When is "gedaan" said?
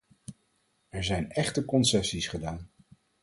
2.27-2.69